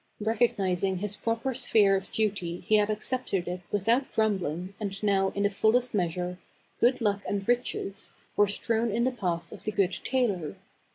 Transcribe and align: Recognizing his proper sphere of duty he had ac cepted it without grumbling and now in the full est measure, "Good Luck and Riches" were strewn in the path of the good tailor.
Recognizing 0.21 0.97
his 0.97 1.15
proper 1.15 1.53
sphere 1.53 1.95
of 1.95 2.11
duty 2.11 2.59
he 2.61 2.77
had 2.77 2.89
ac 2.89 3.01
cepted 3.01 3.47
it 3.47 3.61
without 3.71 4.11
grumbling 4.13 4.73
and 4.79 4.97
now 5.03 5.29
in 5.35 5.43
the 5.43 5.49
full 5.51 5.77
est 5.77 5.93
measure, 5.95 6.39
"Good 6.79 7.01
Luck 7.01 7.23
and 7.27 7.47
Riches" 7.47 8.11
were 8.35 8.47
strewn 8.47 8.89
in 8.89 9.03
the 9.03 9.11
path 9.11 9.51
of 9.51 9.63
the 9.63 9.71
good 9.71 9.91
tailor. 10.03 10.55